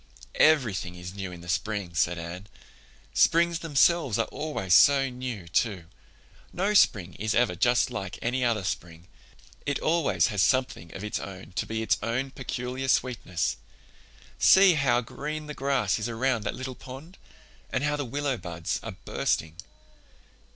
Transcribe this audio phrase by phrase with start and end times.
[0.41, 2.47] "Everything is new in the spring," said Anne.
[3.13, 5.83] "Springs themselves are always so new, too.
[6.51, 9.05] No spring is ever just like any other spring.
[9.63, 13.57] It always has something of its own to be its own peculiar sweetness.
[14.39, 17.19] See how green the grass is around that little pond,
[17.71, 19.57] and how the willow buds are bursting."